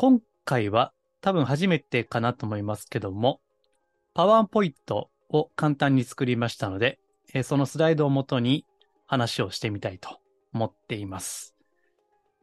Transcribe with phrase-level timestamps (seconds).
[0.00, 3.40] 今回は多分初めてかなと思いますけども、
[4.14, 7.00] パワーポイントを簡単に作りましたので、
[7.34, 8.64] えそのスライドをもとに
[9.06, 10.20] 話をしてみたいと
[10.54, 11.56] 思っています。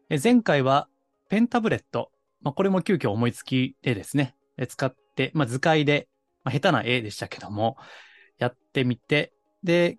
[0.10, 0.90] え前回は
[1.30, 6.10] ペンタブレット、まあ、これも急遽思いつきでですね、え使って、まあ、図解で、
[6.44, 7.78] まあ、下手な絵でしたけども、
[8.38, 9.32] やってみて、
[9.64, 9.98] で、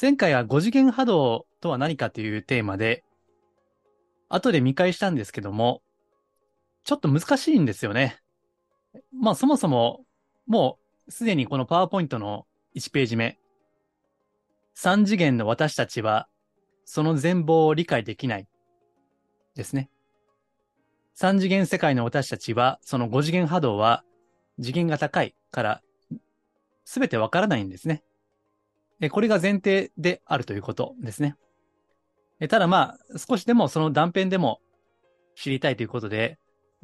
[0.00, 3.04] 前回は5次元波動とは何かというテーマで、
[4.28, 5.82] 後で見返したんですけども、
[6.84, 8.18] ちょっと難しいんですよね。
[9.12, 10.04] まあそもそも、
[10.46, 13.38] もうすでにこのパワーポイントの1ページ目、
[14.76, 16.28] 3次元の私たちは
[16.84, 18.48] その全貌を理解できない
[19.54, 19.90] ですね。
[21.16, 24.04] 3次元世界の私たちはその5次元波動は
[24.56, 25.82] 次元が高いから
[26.86, 28.02] 全てわからないんですね。
[29.10, 31.36] これが前提であるということですね。
[32.48, 34.60] ただまあ少しでもその断片でも
[35.36, 36.38] 知りたいということで、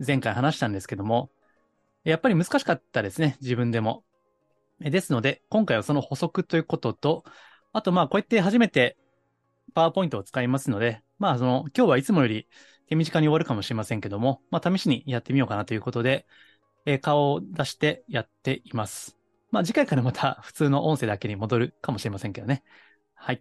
[0.05, 1.31] 前回話したんですけども、
[2.05, 4.05] やっぱり難しかったですね、自分でも。
[4.81, 7.25] ですので、今回はその補足ということと、
[7.73, 8.97] あとまあこうやって初めて
[9.75, 12.47] パワーポイントを使いますので、まあその今日はいつもより
[12.89, 16.27] 手短に終わるかもしれませんけども、まあ試しにやってみようかなということで、
[16.85, 19.17] えー顔を出してやっています。
[19.51, 22.63] まあ次回からまた普通の音声だけに戻るかもしれませんけどね。
[23.15, 23.41] はい。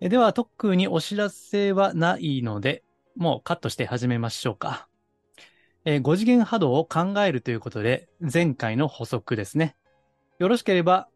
[0.00, 2.82] えでは特にお知らせはないので、
[3.16, 4.88] もうカットして始めましょうか。
[5.84, 9.76] え5次元波動を考えるということで、前回の補足ですね。
[10.38, 11.08] よろしければ、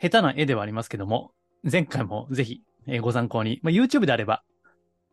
[0.00, 1.32] 下手な絵ではありますけども、
[1.70, 4.42] 前回もぜひ、えーご参考に、まあ、YouTube であれば、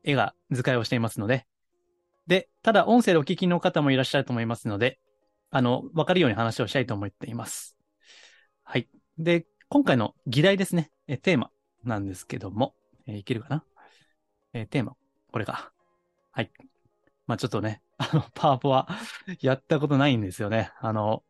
[0.03, 1.45] 絵が図解をしていますので、
[2.27, 4.99] で、ただ音声でお聞きの方もいらっしゃると思いますので、
[5.51, 7.77] あの、わかるように話をしたいと思っています。
[8.63, 8.87] はい。
[9.17, 11.51] で、今回の議題ですね、えテーマ
[11.83, 12.73] なんですけども、
[13.07, 13.63] えーいけるかな、
[14.53, 14.95] えーテーマ、
[15.31, 15.71] これか。
[16.31, 16.51] はい。
[17.27, 18.87] まあちょっとね、あの、パワポは
[19.41, 20.71] やったことないんですよね。
[20.79, 21.23] あの、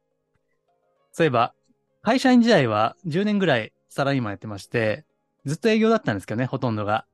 [1.12, 1.54] そういえば、
[2.02, 5.06] 会社員時代は10年ぐらいサラリーマンやってまして、
[5.46, 7.06] ずっと営業だったんですけどね、ほとんどが。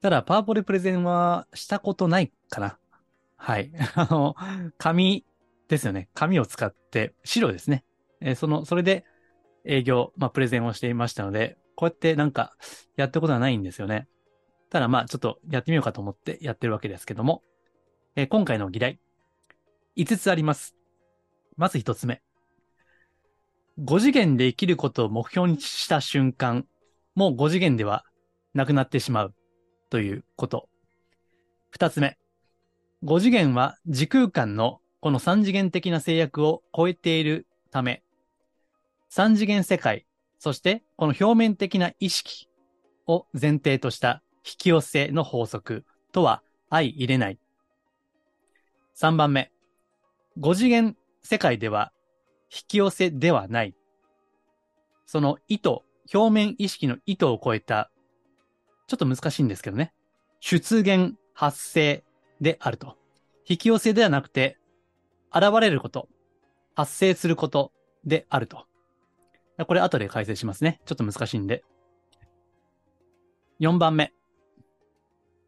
[0.00, 2.78] ただ、パワポでプレゼンはしたことないかな。
[3.36, 3.72] はい。
[3.94, 4.36] あの、
[4.78, 5.24] 紙
[5.68, 6.08] ですよね。
[6.14, 7.84] 紙を使って、白ですね。
[8.20, 9.04] えーその、それで
[9.64, 12.56] 営業、まあ、プレゼンをしていましたので、こうやってなんか、
[12.96, 14.08] やったことはないんですよね。
[14.70, 17.42] ただ、まあ、ちょっとやってみようかと思ってやってるわけですけども、
[18.14, 18.98] えー今回の議題、
[19.96, 20.76] 5つあります。
[21.56, 22.20] まず1つ目。
[23.80, 26.66] 5次元で生きることを目標にした瞬間、
[27.14, 28.04] もう5次元では
[28.52, 29.34] なくなってしまう
[29.88, 30.68] ということ。
[31.74, 32.18] 2つ目。
[33.02, 38.02] 5次元は時空間のこの3次元的な制約を超えているため、
[39.10, 40.04] 3次元世界、
[40.38, 42.46] そしてこの表面的な意識
[43.06, 47.38] を前提とした引き寄せの法則とは相入れない。
[49.02, 49.50] 3番目。
[50.38, 51.92] 5次元世界では
[52.54, 53.74] 引き寄せではない。
[55.06, 55.80] その意図、
[56.14, 57.90] 表面意識の意図を超えた、
[58.86, 59.92] ちょっと難しいんですけどね。
[60.38, 62.04] 出現、発生
[62.40, 62.96] であると。
[63.44, 64.56] 引き寄せではなくて、
[65.34, 66.08] 現れること、
[66.76, 67.72] 発生すること
[68.04, 68.66] であると。
[69.66, 70.80] これ後で解説しますね。
[70.86, 71.64] ちょっと難しいんで。
[73.58, 74.12] 4番目。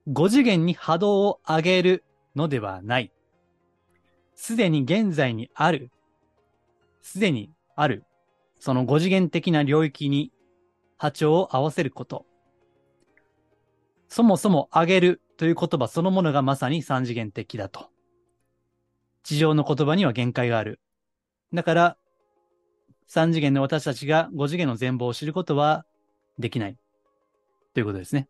[0.09, 2.05] 5次元に波動を上げる
[2.35, 3.14] のではない。
[4.35, 5.91] すでに現在にある。
[7.03, 8.05] すでにある。
[8.59, 10.33] その5次元的な領域に
[10.97, 12.27] 波長を合わせること。
[14.09, 17.89] そもそも上げるという言葉そのものがまさに3次元的だと。
[19.23, 20.81] 地上の言葉には限界がある。
[21.53, 21.97] だから、
[23.07, 25.85] 3次元の私たちが5次元の全貌を知ることは
[26.39, 26.77] できない。
[27.75, 28.29] ということですね。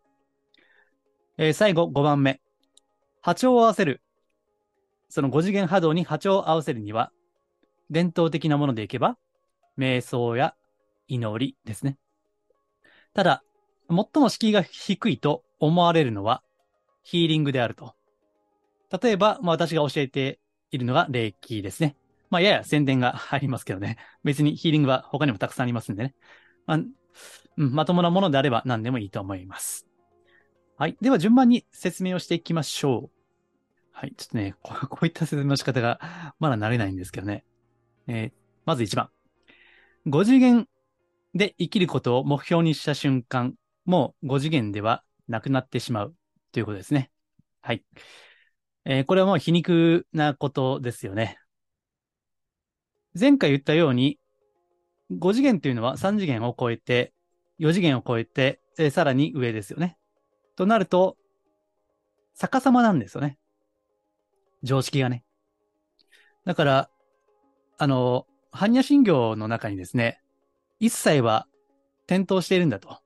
[1.37, 2.41] えー最後、5番目。
[3.21, 4.01] 波長を合わせる。
[5.15, 7.09] その5次元波動に波長を合わせるには、
[7.89, 9.17] 伝統的なものでいけば、
[9.77, 10.55] 瞑想や
[11.07, 11.97] 祈りですね。
[13.13, 13.41] ただ、
[13.87, 16.43] 最も敷居が低いと思われるのは、
[17.01, 17.93] ヒーリングであると。
[19.01, 20.41] 例えば、まあ、私が教えて
[20.71, 21.95] いるのが霊気ですね。
[22.29, 23.95] まあ、やや宣伝が入りますけどね。
[24.25, 26.13] 別にヒーリングは他にもたくさんありますんでね。
[26.65, 26.77] まあ、
[27.55, 29.87] うん、まともなものであれば何でもいいと思います。
[30.75, 30.97] はい。
[30.99, 33.14] では順番に説明をしていきましょう。
[33.97, 34.13] はい。
[34.17, 37.45] ちょっとね、こ こういった説明の仕方がまだ慣れないんですけどね。
[38.07, 38.33] えー
[38.65, 40.09] まず1番。
[40.09, 40.67] 5次元
[41.35, 43.55] で生きることを目標にした瞬間、
[43.85, 46.15] もう5次元ではなくなってしまう
[46.51, 47.11] ということですね。
[47.61, 47.83] はい。
[48.85, 51.39] えーこれはもう皮肉なことですよね。
[53.19, 54.19] 前回言ったように、
[55.11, 57.13] 5次元というのは3次元を超えて、
[57.59, 59.97] 4次元を超えて、えーさらに上ですよね。
[60.55, 61.17] となると、
[62.35, 63.37] 逆さまなんですよね。
[64.63, 65.23] 常識がね。
[66.45, 66.89] だから、
[67.77, 70.21] あの、般若心経の中にですね、
[70.79, 71.47] 一切は
[72.07, 72.99] 点灯しているんだと。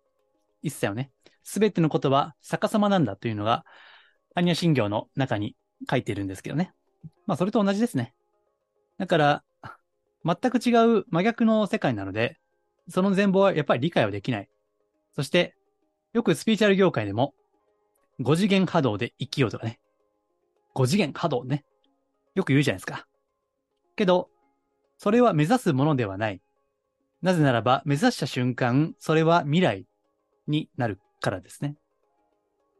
[0.61, 1.11] 一切はね、
[1.43, 3.65] すべてのことは逆さまなんだというのが、
[4.35, 5.55] 般若心経の中に
[5.89, 6.73] 書いているんですけどね。
[7.25, 8.13] まあ、それと同じですね。
[8.97, 9.43] だから、
[10.25, 12.37] 全く違う真逆の世界なので、
[12.89, 14.49] その全貌はやっぱり理解はできない。
[15.15, 15.55] そして、
[16.13, 17.33] よくスピーチャル業界でも、
[18.19, 19.79] 5次元波動で生きようとかね。
[20.79, 21.65] 5次元波動ね。
[22.35, 23.05] よく言うじゃないですか。
[23.97, 24.29] けど、
[24.97, 26.41] それは目指すものではない。
[27.21, 29.85] なぜならば、目指した瞬間、それは未来
[30.47, 31.75] になるからですね。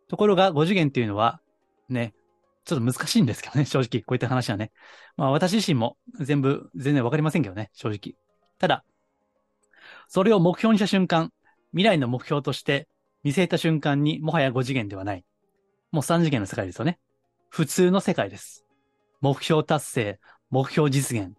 [0.08, 1.42] ところが、5次元っていうのは、
[1.90, 2.14] ね、
[2.64, 4.72] ちょっと難しいんですけどね、正直、こういった話はね。
[5.18, 8.16] まあ、私自身も全部、全然わかりませんけどね、正直。
[8.60, 8.86] ただ、
[10.08, 11.34] それを目標にした瞬間、
[11.72, 12.88] 未来の目標として
[13.24, 15.26] 見据えた瞬間に、もはや5次元ではない。
[15.92, 16.98] もう3次元の世界ですよね。
[17.50, 18.66] 普通の世界です。
[19.22, 20.20] 目標達成、
[20.50, 21.34] 目標実現。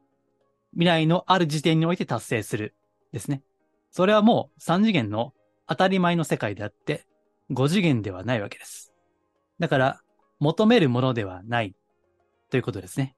[0.72, 2.74] 未来のある時点において達成する。
[3.12, 3.42] ですね。
[3.90, 5.32] それはもう3次元の
[5.66, 7.06] 当たり前の世界であって、
[7.50, 8.92] 5次元ではないわけです。
[9.58, 10.00] だから、
[10.38, 11.74] 求めるものではない。
[12.50, 13.14] ということですね。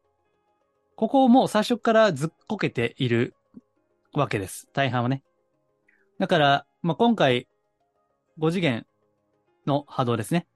[0.97, 3.35] ここをもう最初からずっこけている
[4.13, 4.69] わけです。
[4.73, 5.23] 大半はね。
[6.19, 7.49] だから、まあ、今回、
[8.39, 8.87] 5次元
[9.67, 10.47] の波動ですね。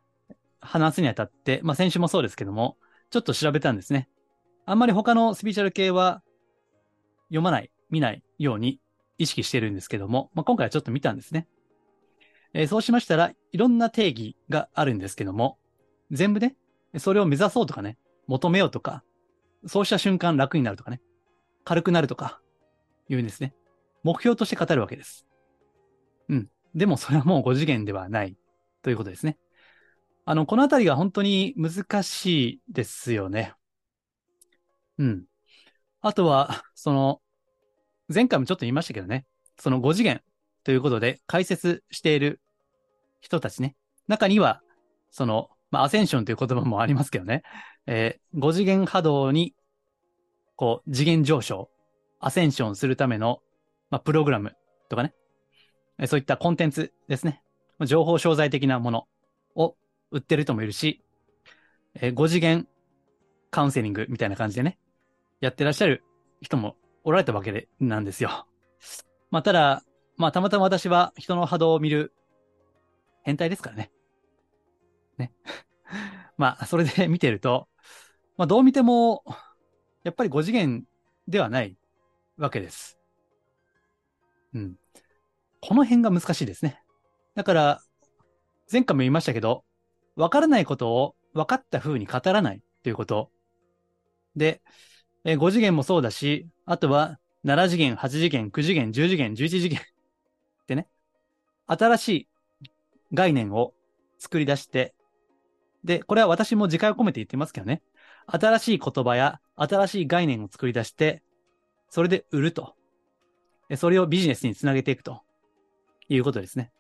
[0.67, 2.77] 話すにあたって、まあ、先週もそうですけども、
[3.11, 4.09] ちょっと調べたんですね。
[4.67, 6.23] あんまり他のスピーチャル系は
[7.29, 8.81] 読まない、見ないように
[9.19, 11.47] 意識してるんですけども、まあ、今回はちょっと見たんですね。
[12.53, 15.59] えーそうしましたらいろんな定義があるんですけども、
[16.11, 16.57] 全部ね、
[16.99, 19.03] それを目指そうとかね、求めようとか、
[19.67, 21.01] そうした瞬間楽になるとかね、
[21.65, 22.41] 軽くなるとか、
[23.09, 23.55] 言うんですね。
[24.03, 25.27] 目標として語るわけです。
[26.29, 26.49] うん。
[26.75, 28.37] でもそれはもう5次元ではない
[28.83, 29.37] ということですね。
[30.28, 33.55] あの、このあたりが本当に難しいですよね。
[34.99, 35.25] うん。
[36.00, 37.20] あとは、その、
[38.12, 39.25] 前回もちょっと言いましたけどね、
[39.56, 40.23] その5次元
[40.64, 42.40] ということで解説している
[43.20, 43.76] 人たちね、
[44.08, 44.62] 中には、
[45.12, 47.44] その、まあ、アセンションという言葉もありますけどね、
[47.87, 49.55] えー、5次元波動に、
[50.56, 51.70] こう、次元上昇、
[52.19, 53.43] アセンションするための、
[53.90, 54.56] まあ、プログラム
[54.88, 55.14] とかね、
[56.08, 57.43] そういったコンテンツですね、
[57.84, 59.06] 情報商材的なもの。
[60.11, 61.03] 売ってる人もいるし、
[61.94, 62.69] えー5次元
[63.50, 64.79] カウンセリングみたいな感じでね、
[65.41, 66.03] やってらっしゃる
[66.41, 68.47] 人もおられたわけでなんですよ。
[69.31, 69.82] まあ、ただ、
[70.17, 72.12] まあ、たまたま私は人の波動を見る
[73.23, 73.91] 変態ですからね。
[75.19, 75.32] ね。
[76.37, 77.69] まあ、それで見てると、
[78.37, 79.25] まあ、どう見ても、
[80.05, 80.85] やっぱり5次元
[81.26, 81.76] ではない
[82.37, 82.99] わけです。
[84.55, 84.76] うん。
[85.61, 86.82] この辺が難しいですね。
[87.35, 87.82] だから、
[88.70, 89.64] 前回も言いましたけど、
[90.17, 93.31] わからないことを分かった風に語らないということ。
[94.35, 94.62] で、
[95.25, 99.83] え5次元もそうだし、あとは7次元、8次元、9次元、10次元、11次元っ
[100.67, 100.88] てね、
[101.67, 102.29] 新しい
[103.12, 103.75] 概念を
[104.19, 104.95] 作り出して、
[105.85, 107.83] で、これは私も自戒を込めて言ってますけどね、
[108.26, 111.23] 新しい言葉や新しい概念を作り出して、
[111.90, 112.75] それで売ると。
[113.76, 115.23] それをビジネスにつなげていくと
[116.09, 116.71] いうことですね。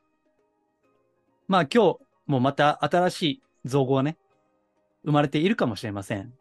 [1.48, 4.16] まあ今日もうまた新しい造語がね、
[5.04, 6.32] 生まれているかもしれません。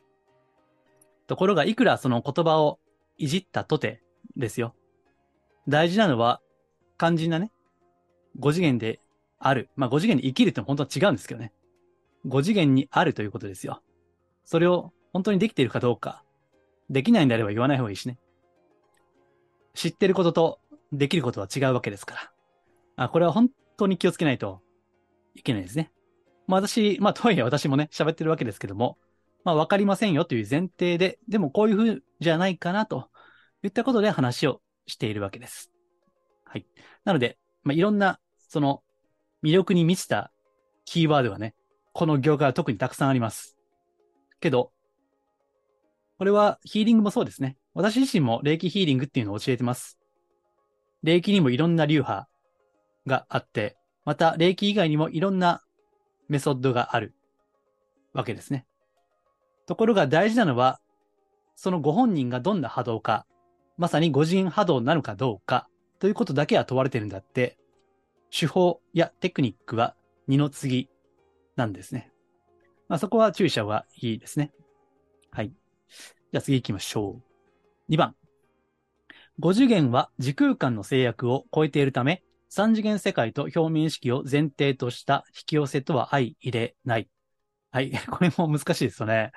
[1.27, 2.79] ところが、いくらその言葉を
[3.17, 4.01] いじったとて
[4.35, 4.75] ですよ。
[5.67, 6.41] 大事なのは、
[6.97, 7.51] 肝心なね、
[8.39, 8.99] 5次元で
[9.39, 9.69] ある。
[9.75, 11.51] まあ5次元で生きるって本当は違うんですけどね。
[12.27, 13.81] 5次元にあるということですよ。
[14.45, 16.23] それを本当にできているかどうか。
[16.89, 18.17] できないんであれば言わない方がいいしね。
[19.73, 20.59] 知ってることと
[20.91, 22.31] できることは違うわけですから。
[23.05, 24.61] あ、これは本当に気をつけないと
[25.35, 25.91] いけないですね。
[26.47, 28.97] まあ私、まあとはいえ私もね、喋ってるわけですけども、
[29.43, 33.09] まあわかりませんよという前提で、でもこういう風じゃないかなと
[33.63, 35.71] いったことで話をしているわけです。
[36.45, 36.65] はい。
[37.03, 38.83] なので、まあいろんな、その
[39.43, 40.31] 魅力に満ちた
[40.85, 41.55] キーワードがね、
[41.93, 43.57] この業界は特にたくさんあります。
[44.39, 44.71] けど、
[46.17, 47.57] これはヒーリングもそうですね。
[47.73, 49.99] 私自身も霊気ヒーリングっていうのを教えてます。
[51.03, 52.29] 霊気にもいろんな流派
[53.05, 55.63] があって、また霊気以外にもいろんな
[56.29, 57.13] メソッドがある
[58.13, 58.65] わけですね。
[59.65, 60.79] ところが大事なのは、
[61.55, 63.25] そのご本人がどんな波動か、
[63.77, 65.67] まさに五次元波動なのかどうか
[65.99, 67.57] ということだけは問われてるんだって、
[68.31, 69.95] 手法やテクニックは
[70.27, 70.89] 二の次
[71.55, 72.11] なんですね。
[72.87, 74.51] まあ、そこは注意した方がいいですね。
[75.31, 75.49] はい。
[75.49, 77.21] じゃあ次行きましょ
[77.89, 77.91] う。
[77.91, 78.15] 2番。
[79.39, 87.09] 5次元は時空間の制約を超えているため、3次元世界と表面意識を前提とした引き寄せとは相入れない。
[87.71, 87.91] はい。
[88.09, 89.31] これも難しいですよね。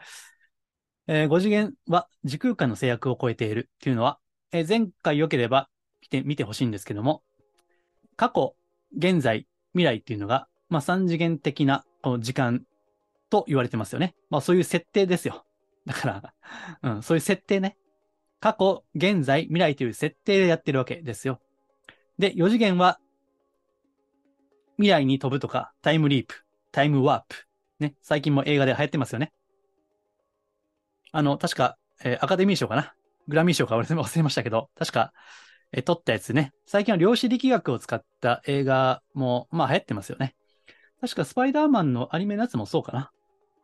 [1.07, 4.21] えー、5次元は時空間の制約を超えているっていうのは、
[4.53, 5.69] えー、前回良ければ
[6.03, 7.23] 見て、見てほしいんですけども、
[8.17, 8.55] 過去、
[8.97, 12.65] 現在、未来っていうのが、まあ、3次元的なこの時間
[13.31, 14.15] と言われてますよね。
[14.31, 15.45] まあ、そういう設定ですよ。
[15.87, 16.35] だから、
[16.95, 17.77] うん、そういう設定ね。
[18.41, 21.41] 過去、現在、未来という設定でやってるわけですよ。
[22.19, 22.99] で、4次元は、
[24.77, 26.35] 未来に飛ぶとか、タイムリープ、
[26.73, 27.49] タイムワープ。
[27.81, 29.33] ね、最近も映画で流行ってますよね。
[31.13, 32.95] あの、確か、えー、アカデミー賞かな？
[33.29, 35.13] グラミー賞か忘れ ましたけど、確か、
[35.73, 36.53] えー、撮ったやつね。
[36.67, 40.35] 最近は量子力学を使った映画も、まあ流行ってますよね。
[41.01, 43.13] 確かスパイダーマンのアニメのやつもそうかな。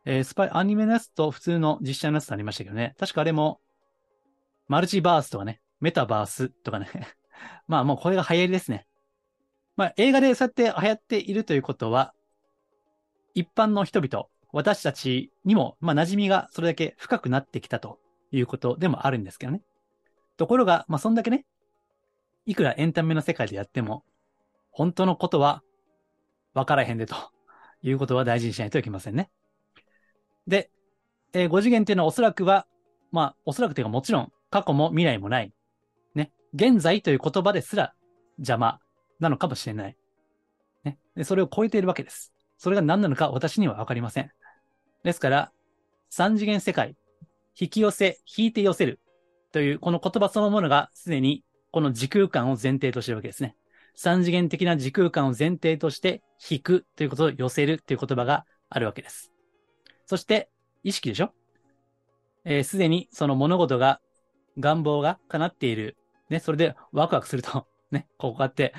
[0.05, 2.95] えー、スパイ、アニメのやつと普通の実写のやつとありましたけどね。
[2.97, 3.59] 確かあれも、
[4.67, 6.87] マルチバースとかね、メタバースとかね。
[7.67, 8.87] まあもうこれが流行りですね。
[9.75, 12.13] まあ映画でそうやって流行っているということは、
[13.33, 17.99] 一般の人々、私たちにも、まあ馴染みがそれだけ深くなってきたと
[18.31, 19.61] いうことでもあるんですけどね。
[20.37, 21.45] ところが、まあそんだけね、
[22.45, 24.03] いくらエンタメの世界でやっても、
[24.71, 25.63] 本当のことは
[26.53, 27.15] 分からへんでと
[27.81, 29.29] いうことは大事にしないといけませんね。
[30.47, 30.69] で、
[31.33, 32.65] えー、5次元っていうのはおそらくは、
[33.11, 35.53] まあ、おそらくというかもちろん過去も未来もない。
[36.55, 37.93] 現在という言葉ですら
[38.37, 38.79] 邪魔
[39.19, 39.97] なのかもしれない。
[40.83, 40.97] ね。
[41.15, 42.33] で、それを超えているわけです。
[42.57, 44.31] それが何なのか私にはわかりません。
[45.03, 45.51] ですから、
[46.09, 46.95] 三次元世界、
[47.59, 48.99] 引き寄せ、引いて寄せる
[49.51, 53.55] というこの言葉そのものがすでにこの時空間を前提としているわけですね。
[53.95, 59.31] 三次元的な時空間を前提として引くということを寄せるという言葉があるわけです。
[60.05, 60.49] そして、
[60.83, 61.33] 意識でしょ？
[62.63, 63.99] す、でにその物事が、
[64.59, 65.97] 願望が叶っている。
[66.29, 68.73] ね、それでワクワクすると、 ね、こうやって、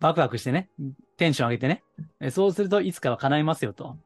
[0.00, 0.70] ワクワクしてね、
[1.16, 3.84] テンション上げてね、そうするといつかは叶いますよと。
[3.84, 3.98] 思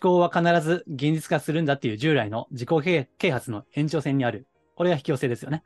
[0.00, 4.46] 考は必ず現実化するんだっていう従来の自己啓発の延長線にある。
[4.74, 5.64] これが引き寄せですよね。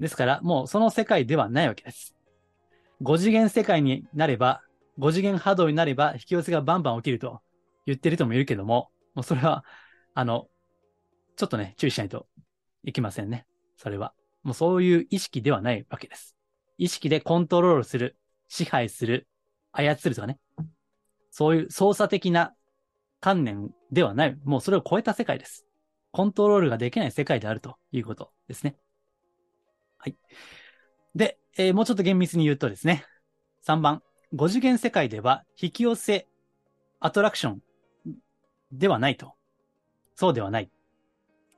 [0.00, 2.14] ですから、もうその世界ではないわけです。
[3.02, 4.62] 5次元世界になれば、
[4.98, 7.40] 5次元波動になれば引き寄せがバンバン起きると
[7.86, 9.64] 言ってる人もいるけども、もうそれは、
[10.14, 10.48] あの、
[11.36, 12.26] ちょっとね、注意しないと
[12.84, 13.46] いけませんね。
[13.76, 14.14] それは。
[14.44, 16.36] もうそういう意識ではないわけです。
[16.78, 18.16] 意識でコントロールする、
[18.48, 19.26] 支配する、
[19.72, 20.38] 操るとかね。
[21.30, 22.54] そういう操作的な
[23.20, 24.36] 観念ではない。
[24.44, 25.66] もうそれを超えた世界です。
[26.12, 28.76] コントロールができない世界であるということですね。
[29.98, 30.16] はい。
[31.14, 33.04] で、えー、もうちょっと厳密に言うとですね。
[33.66, 34.02] 3番。
[34.34, 36.26] 5次元世界では引き寄せ、
[37.00, 37.62] アトラクション
[38.72, 39.34] ではないと。
[40.16, 40.70] そうではない。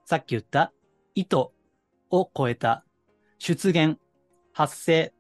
[0.05, 0.73] さっき言った
[1.15, 1.49] 意図
[2.11, 2.85] を超えた
[3.39, 3.99] 出現、
[4.53, 5.13] 発生。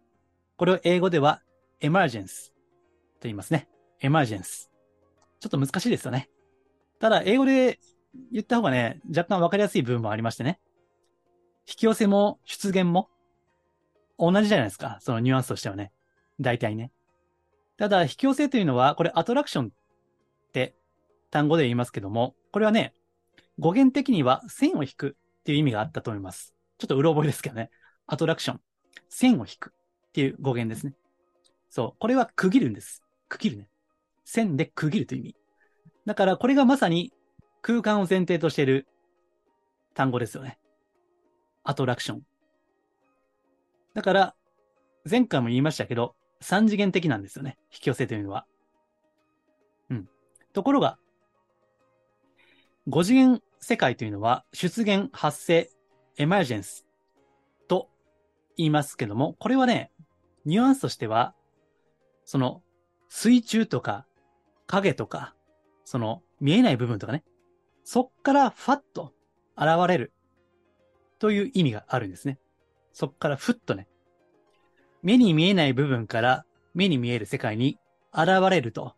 [0.56, 1.42] これを英語では
[1.80, 2.52] エマージェンス
[3.14, 3.68] と言いますね。
[4.00, 4.70] エマージェンス。
[5.40, 6.30] ちょっと難しいですよね。
[6.98, 7.78] ただ、英語で
[8.32, 10.58] 言った方がね、若干わかりやすい部分もありましてね。
[11.68, 13.10] 引き寄せも出現も
[14.18, 14.98] 同じじゃないですか。
[15.00, 15.92] そのニュアンスとしてはね。
[16.40, 16.92] 大体ね。
[17.76, 19.70] ただ、引き寄せというのは、これアトラクションっ
[20.52, 20.74] て
[21.30, 22.94] 単語で言いますけども、これはね、
[23.58, 26.55] 語源的には線を引くっていう意味があったと思います。
[26.78, 27.70] ちょっとうろ覚えですけどね。
[28.06, 28.60] アトラクション。
[29.08, 29.72] 線を引く
[30.08, 30.94] っていう語源ですね。
[31.70, 31.98] そう。
[31.98, 33.02] これは区切るんです。
[33.28, 33.68] 区切るね。
[34.24, 35.36] 線で区切るという意味。
[36.06, 37.12] だからこれがまさに
[37.62, 38.86] 空間を前提としている
[39.94, 40.58] 単語ですよね。
[41.64, 42.22] アトラクション。
[43.94, 44.34] だから、
[45.10, 47.56] 前回も言いましたけど、三次元的なんですよね。
[47.72, 48.46] 引き寄せというのは。
[49.90, 50.08] うん。
[50.52, 50.98] ところが、
[52.86, 55.70] 五次元世界というのは、出現、発生、
[56.18, 56.86] エマージェンス
[57.68, 57.88] と
[58.56, 59.90] 言いますけども、これはね、
[60.44, 61.34] ニュアンスとしては、
[62.24, 62.62] その、
[63.08, 64.06] 水中とか、
[64.66, 65.34] 影とか、
[65.84, 67.24] その、見えない部分とかね、
[67.84, 69.12] そっからファッと
[69.56, 70.12] 現れる
[71.18, 72.38] という意味があるんですね。
[72.92, 73.86] そっからふっとね、
[75.02, 77.78] 目に見えない部分から目に見える世界に
[78.12, 78.94] 現れると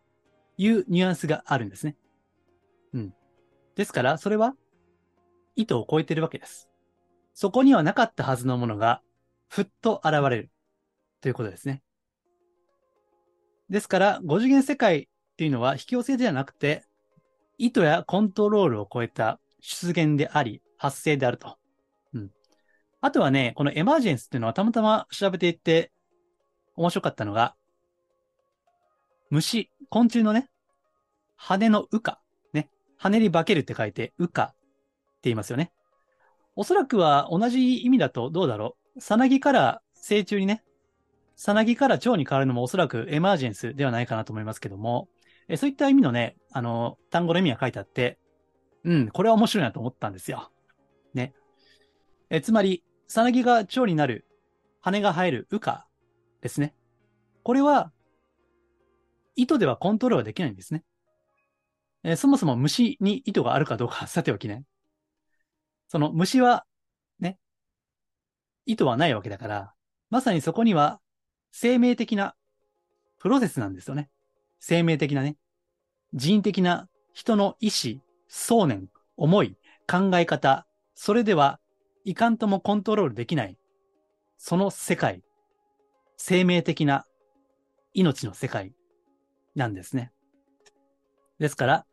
[0.57, 1.97] いうニュアンスがあるんですね。
[2.93, 3.13] うん。
[3.75, 4.55] ですから、それは
[5.55, 6.68] 意図を超えてるわけです。
[7.39, 9.01] そこにはなかったはずのものが、
[9.47, 10.51] ふっと現れる
[11.21, 11.81] ということですね。
[13.69, 16.83] ですから、5次元世界っていうのは引き寄せではなくて、
[17.57, 21.55] 意図やコントロールを超えた出現であり、発生であると。
[22.13, 22.31] うん。
[22.99, 25.93] あとはね、このエマージェンスっていうのはたまたま調べていって
[26.75, 27.55] 面白かったのが、
[29.29, 30.49] 虫、昆虫のね、
[31.37, 32.19] 羽の羽化。
[32.51, 32.69] ね。
[32.97, 34.55] 羽に化けるって書いて、羽化って
[35.29, 35.71] 言いますよね。
[36.59, 38.99] おそらくは同じ意味だとどうだろう？
[38.99, 40.61] さなぎから成虫にね、
[41.37, 45.07] さなぎから蝶に変わるのもおそらくエマージェンスではないかなと思いますけども、
[45.47, 48.19] えそういった意味のね、あの、単語の意味が書いてあって、
[48.83, 50.51] うん、これは面白いなと思ったんですよ。
[51.13, 51.33] ね。
[52.29, 54.25] えつまり、さなぎが蝶になる、
[54.81, 55.87] 羽が生える羽化
[56.41, 56.75] ですね。
[57.41, 57.93] これは、
[59.37, 60.83] 意図ではコントロールはできないんですね。
[62.03, 64.65] えそもそも虫に意図があるかどうかさておきね。
[65.89, 66.65] その虫は、
[67.19, 67.37] ね、
[68.65, 69.73] 意図はないわけだから、
[70.09, 71.01] まさにそこには
[71.51, 72.35] 生命的な
[73.19, 74.09] プロセスなんですよね。
[74.59, 75.35] 生命的なね。
[76.13, 81.59] 人的な人の意志、想念、思い、考え方、それでは
[82.05, 83.57] いかんともコントロールできない、
[84.37, 85.23] その世界、
[86.17, 87.05] 生命的な
[87.93, 88.73] 命の世界
[89.55, 90.11] なんですね。
[91.39, 91.85] ですから、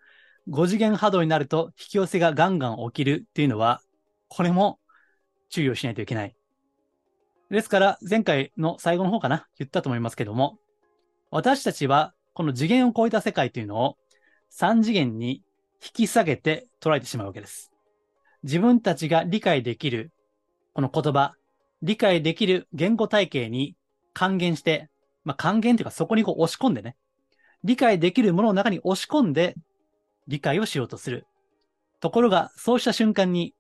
[0.49, 3.81] 5次元波動になると引き寄せがガンガン起きるっていうのは、
[4.29, 4.79] これも
[5.51, 6.35] 注意をしないといけない。
[7.51, 10.59] ですから、前回の最後の方かな、言ったと思いますけども、
[11.31, 13.97] 私たちはこの次元を超えた世界というのを
[14.53, 15.43] 3次元に
[15.83, 17.73] 引き下げて捉えてしまうわけです。
[18.43, 20.13] 自分たちが理解できる
[20.73, 21.35] この言葉、
[21.83, 23.77] 理解できる言語体系に
[24.13, 24.89] 還元して、
[25.25, 26.97] まあ、還元というかそこにこう押し込んでね、
[27.65, 29.55] 理解できるものの中に押し込んで
[30.29, 31.27] 理解をしようとする。
[32.01, 33.55] ところが、そうした瞬間に、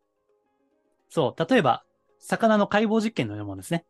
[1.08, 1.84] そう、例えば、
[2.18, 3.84] 魚の解剖実験のようなものですね。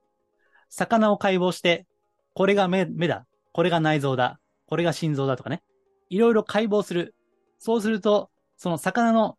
[0.68, 1.86] 魚を解剖して、
[2.34, 5.62] これが目目だ、これが内臓だ、これが心臓だとかね。
[6.10, 7.14] いろいろ解剖する。
[7.58, 9.38] そうすると、その魚の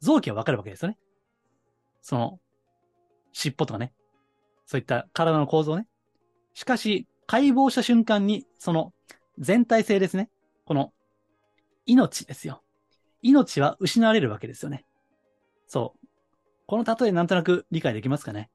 [0.00, 0.98] 臓器がわかるわけですよね。
[2.00, 2.38] その、
[3.32, 3.92] 尻尾とかね。
[4.66, 5.86] そういった体の構造ね。
[6.54, 8.92] しかし、解剖した瞬間に、その
[9.38, 10.30] 全体性ですね。
[10.64, 10.92] この
[11.86, 12.62] 命ですよ。
[13.22, 14.84] 命は失われるわけですよね。
[15.66, 16.01] そう。
[16.66, 18.50] この例えなんとなく理解できますかね？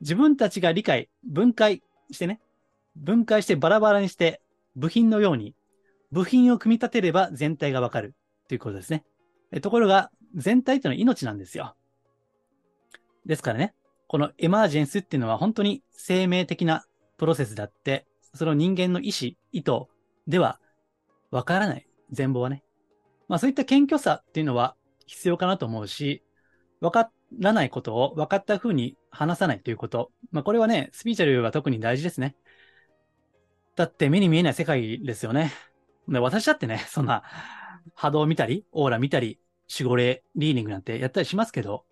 [0.00, 2.40] 自分たちが理解、分解してね、
[2.96, 4.40] 分解してバラバラにして
[4.76, 5.54] 部品のように
[6.12, 8.14] 部品を組み立てれば全体がわかる
[8.48, 9.04] ということですね。
[9.62, 11.74] ところが全体というのは命なんですよ。
[13.24, 13.74] ですからね、
[14.06, 16.84] このエマージェンスっていうのは本当に生命的な
[17.16, 19.86] プロセスだって、その人間の意思、意図
[20.26, 20.58] では
[21.30, 21.86] わからない。
[22.10, 22.62] 全貌はね。
[23.28, 26.22] まあそういった謙虚さっていうのは必要かなと思うし、
[26.80, 30.10] わからないことを分かった風に話さないということ。
[30.30, 32.36] まあこれはね、スピーチャルは特に大事ですね。
[33.76, 35.52] だって目に見えない世界ですよね。
[36.08, 37.22] で私だってね、そんな
[37.94, 39.40] 波動見たり、オーラ見たり、
[39.72, 41.84] 守護霊リーディングなんてやったりしますけど、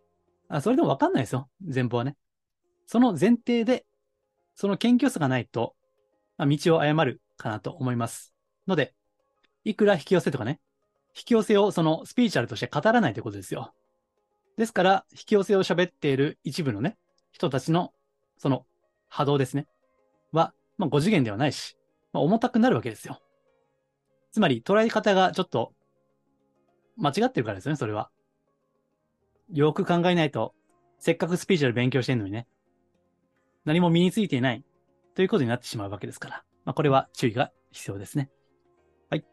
[0.49, 1.49] あそれでもわかんないですよ。
[1.67, 2.17] 全貌はね。
[2.87, 3.87] その前提で、
[4.55, 5.75] その謙虚さがないと、
[6.37, 8.35] まあ、道を誤るかなと思います。
[8.67, 8.95] ので、
[9.65, 10.61] いくら引き寄せとかね、
[11.15, 13.73] 引き寄せをそのスピーチャルとして語らないということですよ。
[14.57, 16.97] ですから、引き寄せを喋っている一部のね、
[17.31, 17.93] 人たちの、
[18.37, 18.67] その
[19.09, 19.67] 波動ですね。
[20.33, 21.77] は、まあ、5次元ではないし、
[22.13, 23.21] まあ、重たくなるわけですよ。
[24.31, 25.73] つまり、捉え方がちょっと、
[26.97, 28.11] 間違ってるからですよね、それは。
[29.53, 30.55] よく考えないと、
[30.99, 32.47] せっかくスピーチャル勉強してんのにね、
[33.65, 34.65] 何も身についていない
[35.15, 38.31] ということになってしまうわけですから、まあ、これは注意が必要ですね。
[39.11, 39.25] はい。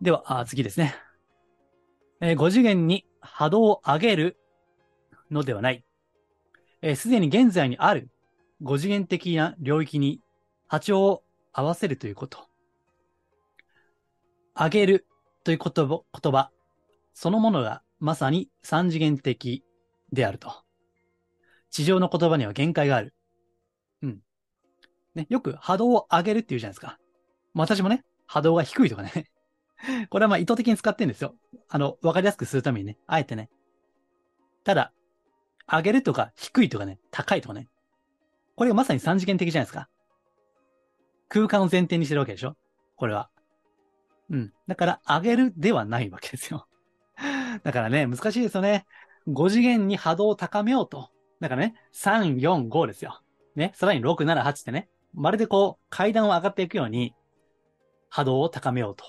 [0.00, 0.94] では、次ですね。
[2.20, 4.36] えー、5次元に波動を上げる
[5.30, 5.84] のではない。
[6.82, 8.08] す、えー、で、に現在にある
[8.62, 10.20] 5次元的な領域に
[10.68, 12.46] 波長を合わせるということ。
[14.54, 15.06] 上げる
[15.42, 16.50] という言葉言葉
[17.14, 19.64] そのものがまさに3次元的
[20.12, 20.52] であると。
[21.70, 23.14] 地上の言葉には限界がある。
[24.02, 24.20] うん。
[25.16, 26.98] ね、よく波動を上げるって言うじゃないですか。
[27.54, 29.28] 私もね、波動が低いとかね。
[30.10, 31.34] これはまあ意図的に使ってるんですよ。
[31.68, 32.98] あの、わかりやすくするためにね。
[33.06, 33.50] あえてね。
[34.64, 34.92] ただ、
[35.70, 37.68] 上げるとか低いとかね、高いとかね。
[38.56, 39.88] これがまさに三次元的じゃないですか。
[41.28, 42.56] 空間を前提にしてるわけでしょ
[42.96, 43.30] これは。
[44.30, 44.52] うん。
[44.66, 46.66] だから、上げるではないわけですよ。
[47.62, 48.86] だからね、難しいですよね。
[49.28, 51.10] 5次元に波動を高めようと。
[51.40, 53.22] だからね、3、4、5ですよ。
[53.54, 57.14] ね、さらに6、7、8ってね、まるでこう、階段を上がっていくように、
[58.08, 59.04] 波動を高めようと。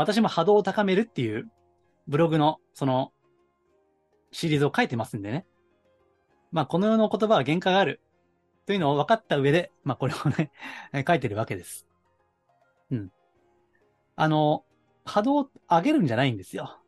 [0.00, 1.50] 私も波動を高めるっていう
[2.08, 3.12] ブログのその
[4.32, 5.46] シリーズを書いてますんでね。
[6.50, 8.00] まあ、この世の言葉は限界がある
[8.66, 10.50] というのを分かった上で、まあ、これをね
[11.06, 11.86] 書いてるわけです。
[12.90, 13.12] うん。
[14.16, 14.64] あの、
[15.04, 16.80] 波動を上げるんじゃないんですよ。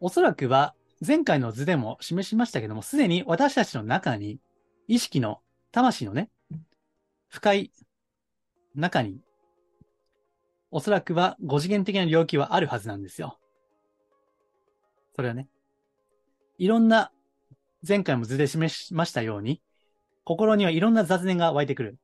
[0.00, 0.74] おそらくは
[1.06, 4.40] 前回の図でも示しましたけども、すでに私たちの中に
[4.88, 6.30] 意識の魂のね、
[7.28, 7.72] 深い
[8.74, 9.20] 中に、
[10.72, 13.38] おそらくは5次元的な領域はあるはずなんですよ。
[15.14, 15.46] それはね。
[16.56, 17.12] いろんな、
[17.86, 19.60] 前回も図で示しましたように、
[20.24, 21.98] 心にはいろんな雑念が湧いてくる。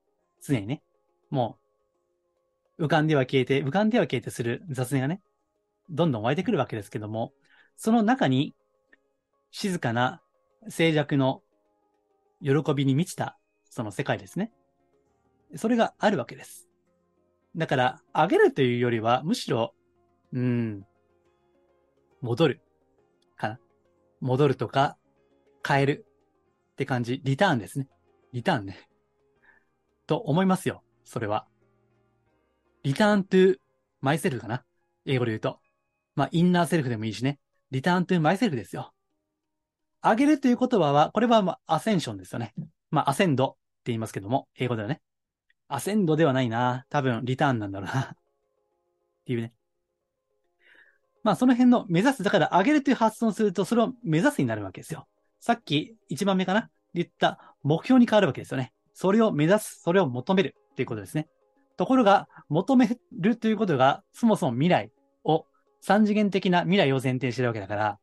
[0.47, 0.83] 常にね。
[1.31, 1.59] も
[2.77, 5.23] う、浮かんでは消えて、浮かんでは消えてする雑念がね、
[5.89, 7.33] どんどん湧いてくるわけですけども、
[7.77, 8.55] その中に、
[9.51, 10.21] 静かな
[10.69, 11.41] 静寂の
[12.43, 13.39] 喜びに満ちた、
[13.71, 14.53] その世界ですね。
[15.57, 16.68] それがあるわけです。
[17.59, 19.75] だから、上げるというよりは、むしろ、
[20.33, 20.87] うん、
[22.21, 22.61] 戻る。
[23.37, 23.59] かな。
[24.21, 24.97] 戻るとか、
[25.67, 26.07] 変える
[26.73, 27.21] って感じ。
[27.25, 27.89] リターンですね。
[28.33, 28.89] リターンね。
[30.07, 30.85] と思いますよ。
[31.05, 31.47] それは。
[32.85, 33.57] リターントゥ
[34.01, 34.65] マイセルフかな。
[35.05, 35.59] 英語で言うと。
[36.15, 37.41] まあ、インナーセルフでもいいしね。
[37.73, 38.93] リターントゥマイセルフですよ。
[40.01, 42.55] 上げるという言葉は、これはまあ、アセンションですよね。
[42.93, 45.01] まあ、アセンドって言いますけども、英語ではね。
[45.69, 46.87] アセンドではないな。
[46.89, 48.01] 多分、リターンなんだろうな。
[48.13, 48.17] っ
[49.27, 49.53] ていうね。
[51.23, 55.07] まあ、その辺の目指す、だから上げるという発想をすると、それを目指すになるわけですよ。
[55.41, 58.73] さっき、一番目かな言った目標に変わるわけですよね。
[58.95, 61.29] それを目指す、それを求めるっていうことですね。
[61.77, 64.91] ところが、求めるということが、そもそも未来
[65.23, 65.47] を、
[65.81, 67.99] 三次元的な未来を前提してるわけだから、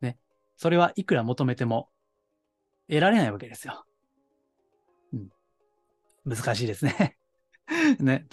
[0.00, 0.18] ね。
[0.56, 1.88] それはいくら求めても、
[2.88, 3.84] 得られないわけですよ。
[6.26, 7.16] 難しいですね。
[8.00, 8.26] ね。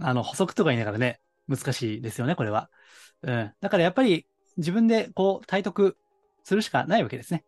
[0.00, 2.70] あの、補足とか言いながらね、難しいですよね、これは。
[3.22, 3.52] うん。
[3.60, 4.26] だからやっぱり、
[4.56, 5.96] 自分でこう、体得
[6.44, 7.44] するしかないわけですね。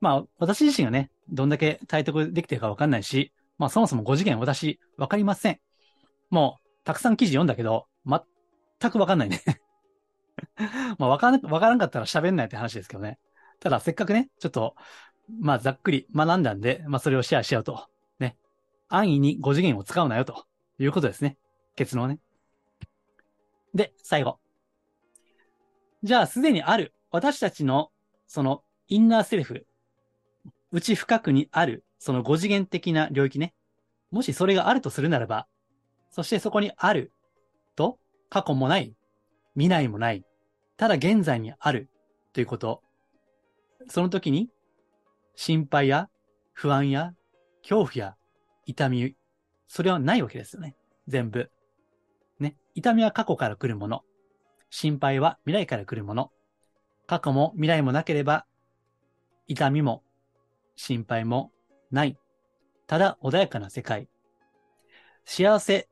[0.00, 5.60] まあ、私自身がね、どんだけ体得できてるかわかんないし、まあそもそも5次元私わかりません。
[6.30, 9.40] もう、たくさん記事読んだけど、全くわかんないね
[10.98, 13.18] まあわからんわからんかったら喋んないって話ですけどね。
[13.60, 14.74] ただせっかくね、ちょっと、
[15.40, 17.88] まあざっくり学んだんで、まあそれをシェアしようと。
[18.94, 20.44] 安易に5次元を使うなよと
[20.78, 21.38] いうことですね。
[21.76, 22.18] 結論ね。
[23.74, 24.38] で、最後。
[26.02, 27.90] じゃあすでにある私たちの
[28.26, 29.66] そのインナーセルフ、
[30.70, 33.54] 内深くにある、その5次元的な領域ね。
[34.10, 35.46] もしそれがあるとするならば、
[36.10, 37.12] そしてそこにある
[37.76, 38.94] と、過去もない、
[39.54, 40.24] 未来もない、
[40.76, 41.88] ただ現在にある
[42.34, 42.82] ということ。
[43.88, 44.50] その時に、
[45.34, 46.10] 心配や
[46.52, 47.14] 不安や
[47.62, 48.16] 恐怖や
[48.66, 49.16] 痛み、
[49.68, 50.76] それはないわけですよね。
[51.08, 51.50] 全部。
[52.38, 52.56] ね。
[52.74, 54.02] 痛みは過去から来るもの。
[54.70, 56.30] 心配は未来から来るもの。
[57.06, 58.46] 過去も未来もなければ、
[59.46, 60.02] 痛みも
[60.76, 61.52] 心配も
[61.90, 62.16] ない。
[62.86, 64.08] ただ穏やかな世界。
[65.24, 65.88] 幸せ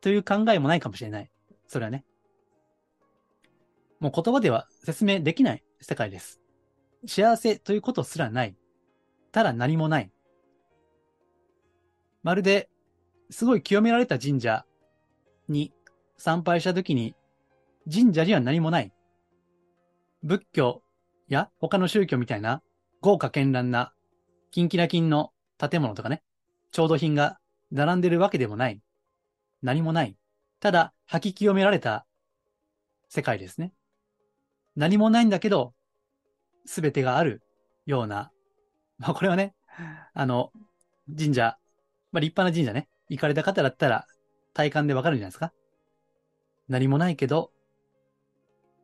[0.00, 1.30] という考えもないかもしれない。
[1.66, 2.04] それはね。
[4.00, 6.40] もう言葉では説明できない世界です。
[7.06, 8.56] 幸せということすらない。
[9.32, 10.10] ただ何もない。
[12.24, 12.68] まるで、
[13.30, 14.64] すごい清められた神社
[15.48, 15.72] に
[16.16, 17.14] 参拝した時に、
[17.92, 18.92] 神社には何もない。
[20.22, 20.82] 仏教
[21.28, 22.62] や他の宗教みたいな
[23.02, 23.92] 豪華絢爛な
[24.50, 26.22] キンキラキンの建物とかね、
[26.72, 27.38] 調度品が
[27.70, 28.80] 並んでるわけでもない。
[29.62, 30.16] 何もない。
[30.60, 32.06] ただ、吐き清められた
[33.10, 33.74] 世界ですね。
[34.76, 35.74] 何もないんだけど、
[36.64, 37.42] すべてがある
[37.84, 38.32] ような、
[38.96, 39.54] まあこれはね、
[40.14, 40.52] あの、
[41.18, 41.58] 神社、
[42.14, 44.06] まあ立派な神社ね、行かれた方だったら
[44.54, 45.52] 体感でわかるんじゃないですか？
[46.68, 47.50] 何もないけど、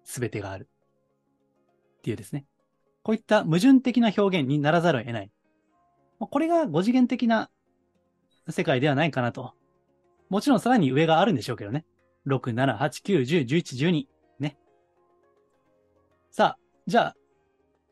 [0.02, 0.68] すべてがある。
[1.98, 2.44] っていうですね。
[3.04, 5.30] こういった矛盾的な表現にならざるを得ない。
[6.18, 7.50] これが5次元的な
[8.48, 9.54] 世界ではないかなと。
[10.28, 11.86] もちろんさらに上があるんでしょうけどね。
[12.26, 14.06] 6、7、8、9、10、11、12。
[14.40, 14.58] ね。
[16.30, 17.16] さあ、じゃあ、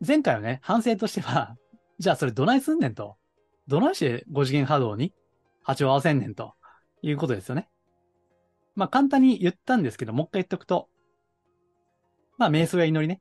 [0.07, 1.57] 前回はね、反省としては、
[1.99, 3.17] じゃあそれどないすんねんと。
[3.67, 5.13] どないして5次元波動に
[5.69, 6.55] 波長合わせんねんと
[7.03, 7.69] いうことですよね。
[8.75, 10.89] まあ簡単に言ったんですけど、もう一回言っとくと、
[12.39, 13.21] まあ瞑想や祈りね。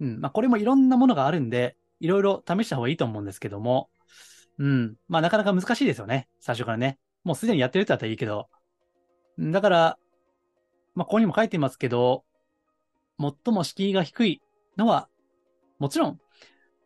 [0.00, 0.20] うん。
[0.20, 3.90] まあこれもいろんなものがあるんで、いろいろ試した方がいいと思うんですけども、
[4.58, 4.94] うん。
[5.06, 6.28] まあなかなか難しいですよね。
[6.40, 6.98] 最初からね。
[7.24, 8.48] もうすでにやってる人だったらいいけど。
[9.38, 9.98] だから、
[10.94, 12.24] まあここにも書いてますけど、
[13.20, 14.40] 最も敷居が低い
[14.78, 15.10] のは、
[15.78, 16.18] もちろん、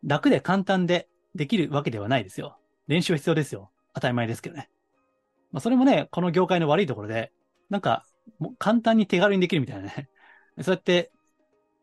[0.02, 2.58] 楽で簡単でできるわけではないですよ。
[2.88, 3.70] 練習は必要ですよ。
[3.94, 4.70] 当たり前ですけどね。
[5.52, 7.32] まあそれもね、この業界の悪いところで、
[7.70, 8.04] なんか、
[8.58, 10.08] 簡単に手軽にできるみたいなね。
[10.60, 11.12] そうやって、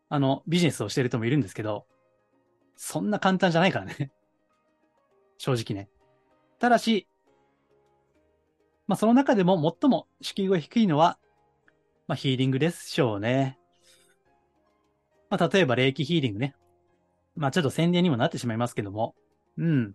[0.08, 1.86] あの、ビジネスをしてる人もいるんですけど、
[2.76, 4.12] そんな簡単じゃないからね。
[5.38, 5.88] 正直ね。
[6.58, 7.08] ただし、
[8.86, 11.18] まあその中でも最も敷居が低いのは、
[12.06, 13.58] まあヒーリングでしょうね。
[15.28, 16.54] まあ、例えば霊気ヒーリングね。
[17.34, 19.14] まあ、ちょっと宣伝にもなってしまいますけども。
[19.58, 19.94] うん。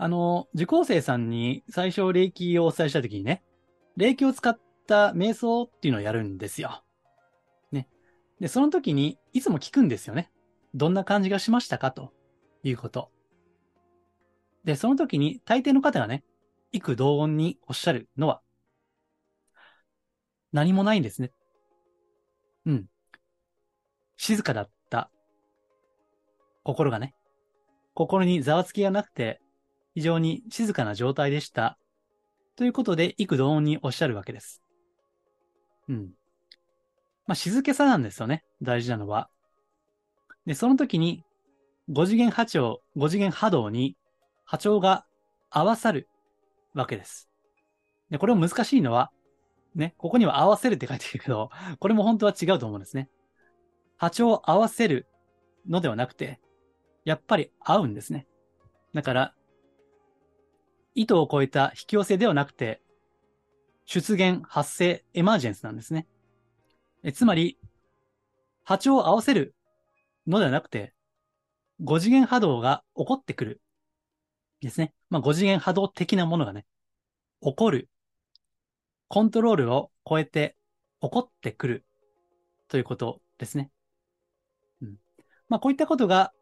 [0.00, 3.42] あの、受講生さんに最初霊気をお伝えしたときにね、
[3.96, 4.56] 霊気を使っ
[4.86, 6.84] た瞑想っていうのをやるんですよ。
[7.72, 7.88] ね。
[8.40, 10.30] で、その時にいつも聞くんですよね。
[10.72, 12.12] どんな感じがしましたかと
[12.62, 13.10] いうこと。
[14.64, 16.22] で、その時に大抵の方がね、
[16.70, 18.40] 幾同音におっしゃるのは、
[20.52, 21.32] 何もないんですね。
[22.66, 22.86] うん。
[24.16, 25.10] 静かだった
[26.62, 27.14] 心がね、
[27.94, 29.40] 心にざわつきがなくて、
[29.98, 31.76] 非常に静かな状態でした。
[32.54, 34.62] ということで、幾同音におっしゃるわけです。
[35.88, 36.10] うん。
[37.26, 38.44] まあ、静けさなんですよね。
[38.62, 39.28] 大事なのは。
[40.46, 41.24] で、その時に、
[41.90, 43.96] 5次元波長、5次元波動に
[44.44, 45.04] 波長が
[45.50, 46.08] 合わさる
[46.74, 47.28] わけです。
[48.08, 49.10] で、これも難しいのは、
[49.74, 53.10] ね、ここには合わせるって書いてるけど、これも本当は違うと思うんですね。
[53.96, 55.08] 波長を合わせる
[55.68, 56.38] のではなくて、
[57.04, 58.28] やっぱり合うんですね。
[58.94, 59.34] だから、
[60.98, 62.82] 意図を超えた引き寄せではなくて、
[63.84, 66.08] 出現、発生、エマージェンスなんですね。
[67.04, 67.56] えつまり、
[68.64, 69.54] 波長を合わせる
[70.26, 70.92] のではなくて、
[71.84, 73.60] 5次元波動が起こってくる。
[74.60, 74.92] ですね。
[75.08, 76.66] まあ、5次元波動的なものがね、
[77.42, 77.88] 起こる。
[79.06, 80.56] コントロールを超えて
[81.00, 81.84] 起こってくる。
[82.66, 83.70] ということですね。
[84.82, 84.96] うん。
[85.48, 86.32] まあ、こういったことが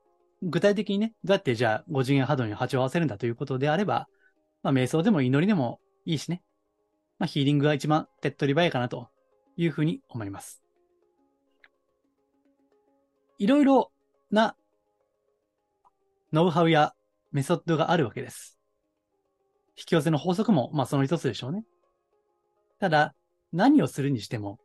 [0.43, 4.09] 具体的にね、どうやってじゃあ5次元波動に波長を合わせるんだということであれば、
[4.67, 6.43] まあ、瞑想でも祈りでもいいしね。
[7.21, 9.07] まあ、ヒーリングが一番手っ取り早いかなと
[9.57, 10.65] いうふうに思います。
[13.39, 13.93] いろいろ
[14.33, 14.57] な
[16.33, 16.95] ノウハウや
[17.31, 18.59] メソッドがあるわけです。
[19.79, 21.63] 引き寄せの法則も、まあその一つでしょうね。
[22.81, 23.15] ただ、
[23.53, 24.59] 何をするにしても、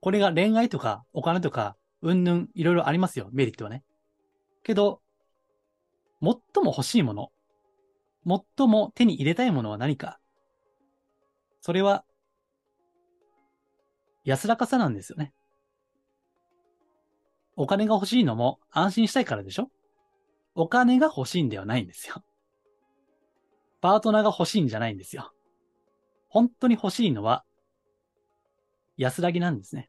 [0.00, 3.84] これが恋愛とかお金とか、うんぬんいろいろありますよ、メリットはね。
[4.64, 5.00] けど、
[6.20, 7.30] 最も欲しいもの、
[8.28, 10.20] 最も手に入れたいものは何か。
[11.60, 12.04] それは、
[14.24, 15.32] 安らかさなんですよね。
[17.56, 19.70] お金が欲しいのも安心したいからでしょ？
[20.54, 22.22] お金が欲しいんではないんですよ。
[23.80, 25.32] パートナーが欲しいんじゃないんですよ。
[26.28, 27.44] 本当に欲しいのは
[28.96, 29.88] 安らぎなんですね。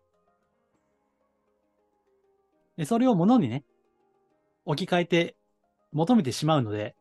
[2.77, 3.65] で、それを物にね、
[4.65, 5.35] 置き換えて
[5.91, 6.95] 求めてしまうので、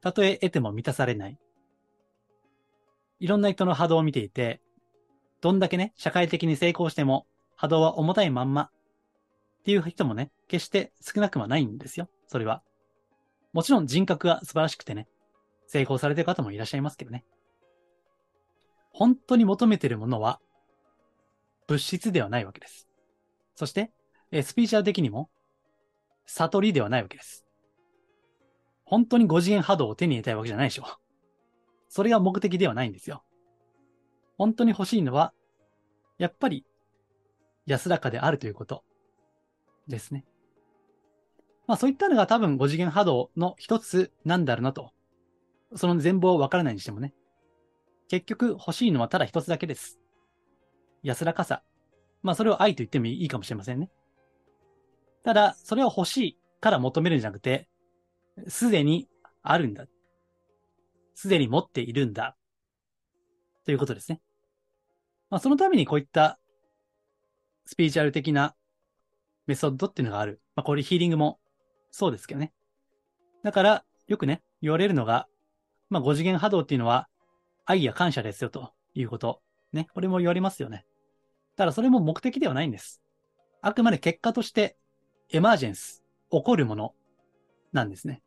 [0.00, 1.38] たとえ得ても満たされない。
[3.20, 4.60] いろんな人の波動を見ていて、
[5.40, 8.70] どんだけね、社会的に成功しても波動は重たいまんまっ
[9.64, 12.08] ていう人もね、決して少なくはないんですよ。
[12.26, 12.62] それは。
[13.52, 15.08] もちろん人格が素晴らしくてね、
[15.66, 17.24] 成功されてる方もいらっしゃいますけどね。
[18.90, 20.40] 本当に求めてるものは
[21.66, 22.88] 物質ではないわけです。
[23.54, 23.92] そして、
[24.42, 25.28] スピーチャー的にも
[26.26, 27.44] 悟りではないわけです。
[28.88, 30.84] 本当に5次元波動を手に入れたいわけじゃないでしょ。
[31.90, 33.22] それが目的ではないんですよ。
[34.38, 35.34] 本当に欲しいのは、
[36.16, 36.64] やっぱり
[37.66, 38.82] 安らかであるということ
[39.88, 40.24] ですね。
[41.66, 44.90] まあそういったのが多分5次元波動の一つなんだろうなと。
[45.76, 47.12] その全貌をわからないにしてもね。
[48.08, 50.00] 結局欲しいのはただ一つだけです。
[51.02, 51.62] 安らかさ。
[52.22, 53.90] まあそれを愛と言ってもいいかもしれませんね。
[55.24, 57.68] ただ、それを欲しいから求めるんじゃなくて、
[58.46, 59.08] すでに
[59.42, 59.86] あるんだ。
[61.14, 62.36] すでに持っているんだ。
[63.64, 64.20] ということですね。
[65.30, 66.38] まあそのためにこういった
[67.66, 68.54] スピーチュアル的な
[69.46, 70.40] メソッドっていうのがある。
[70.54, 71.38] まあこれヒーリングも
[71.90, 72.52] そうですけどね。
[73.42, 75.26] だから、よくね、言われるのが、
[75.90, 77.08] まあ5次元波動っていうのは
[77.64, 79.42] 愛や感謝ですよということ。
[79.72, 79.88] ね。
[79.92, 80.86] これも言われますよね。
[81.56, 83.02] ただそれも目的ではないんです。
[83.60, 84.76] あくまで結果として
[85.30, 86.94] エマージェンス、起こるもの
[87.72, 88.22] なんですね。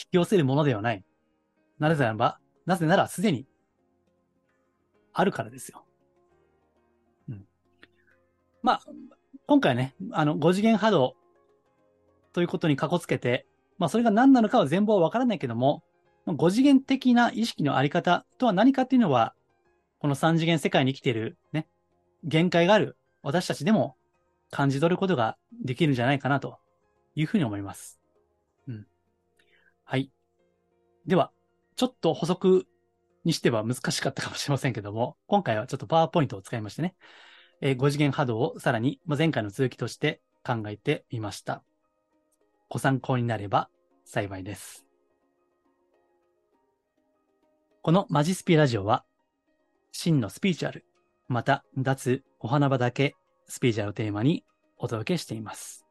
[0.00, 1.04] 引き寄せるものではない。
[1.78, 3.46] なぜならば、なぜならすでに
[5.12, 5.84] あるからですよ。
[7.28, 7.46] うん。
[8.62, 8.80] まあ、
[9.46, 11.16] 今回ね、あの、5次元波動
[12.32, 13.46] ということにかこつけて、
[13.78, 15.82] まあそれが何なのかは全貌はわからないけども、
[16.26, 19.34] 5次元的な意識のあり方とは何かっていうのは、
[19.98, 21.66] この3次元世界に生きているね、
[22.24, 23.96] 限界がある私たちでも
[24.50, 26.58] 感じ取ることができるんじゃないかなと
[27.14, 27.99] いうふうに思います。
[29.90, 30.08] はい。
[31.04, 31.32] では、
[31.74, 32.64] ちょっと補足
[33.24, 36.94] にしては難しかったかもしれませんけども、今回はちょっとパワーポイントを使いましてね、
[37.60, 41.64] えー、5次元波動をさらに前回の続きとして考えてみました。
[42.68, 43.68] ご参考になれば
[44.04, 44.86] 幸いです。
[47.82, 49.04] このマジスピラジオは、
[49.90, 50.84] 真のスピーチュアル、
[51.26, 53.16] また脱お花畑
[53.48, 54.44] スピーチュアルをテーマに
[54.76, 55.84] お届けしています。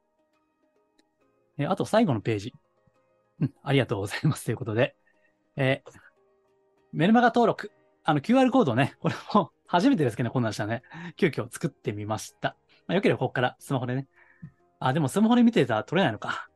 [1.68, 2.54] あと最後のページ。
[3.64, 4.46] ありがとうございます。
[4.46, 4.96] ということで、
[5.56, 5.92] えー
[6.92, 7.72] メルマガ登録。
[8.04, 10.82] あの QR コードね、これも初めてですけどね、こんなんしたね。
[11.18, 12.56] 急遽作ってみました。
[12.88, 14.08] まあ、よければここからスマホでね。
[14.80, 16.50] あ、でもスマホで見てたら撮れないのか。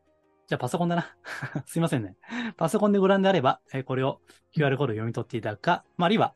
[0.48, 1.16] じゃあパソコンだな。
[1.68, 2.16] すいませんね。
[2.58, 4.22] パソコンでご覧であれば、えーこれを
[4.54, 6.34] QR コード読み取っていただくか、まあ、あるいは、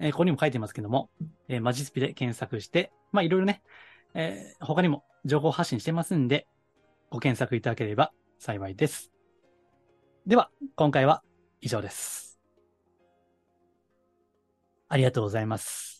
[0.00, 1.10] えーここにも書いてますけども、
[1.48, 3.62] えーマジスピで検索して、まあ、いろいろね、
[4.14, 6.46] えー他にも情報発信してますんで、
[7.10, 9.17] ご検索いただければ幸いです。
[10.28, 11.22] では、今回は
[11.62, 12.38] 以上です。
[14.90, 15.97] ありがとうございます。